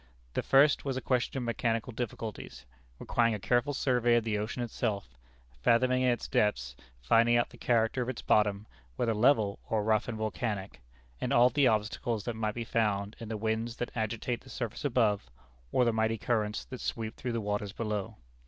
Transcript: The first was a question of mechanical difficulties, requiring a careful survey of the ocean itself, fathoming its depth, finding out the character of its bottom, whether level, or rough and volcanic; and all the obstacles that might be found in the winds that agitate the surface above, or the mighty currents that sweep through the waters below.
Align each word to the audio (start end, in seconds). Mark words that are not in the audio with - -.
The 0.33 0.41
first 0.41 0.83
was 0.83 0.97
a 0.97 0.99
question 0.99 1.37
of 1.37 1.43
mechanical 1.43 1.93
difficulties, 1.93 2.65
requiring 2.97 3.35
a 3.35 3.39
careful 3.39 3.71
survey 3.71 4.15
of 4.15 4.23
the 4.23 4.35
ocean 4.35 4.63
itself, 4.63 5.15
fathoming 5.61 6.01
its 6.01 6.27
depth, 6.27 6.73
finding 7.03 7.37
out 7.37 7.51
the 7.51 7.59
character 7.59 8.01
of 8.01 8.09
its 8.09 8.23
bottom, 8.23 8.65
whether 8.95 9.13
level, 9.13 9.59
or 9.69 9.83
rough 9.83 10.07
and 10.07 10.17
volcanic; 10.17 10.81
and 11.21 11.31
all 11.31 11.51
the 11.51 11.67
obstacles 11.67 12.23
that 12.23 12.35
might 12.35 12.55
be 12.55 12.63
found 12.65 13.15
in 13.19 13.29
the 13.29 13.37
winds 13.37 13.75
that 13.75 13.91
agitate 13.95 14.41
the 14.41 14.49
surface 14.49 14.83
above, 14.83 15.29
or 15.71 15.85
the 15.85 15.93
mighty 15.93 16.17
currents 16.17 16.65
that 16.65 16.81
sweep 16.81 17.15
through 17.15 17.33
the 17.33 17.39
waters 17.41 17.71
below. 17.71 18.17